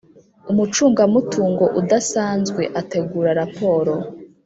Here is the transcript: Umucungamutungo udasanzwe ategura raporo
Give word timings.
Umucungamutungo 0.51 1.65
udasanzwe 1.79 2.61
ategura 2.79 3.29
raporo 3.41 3.93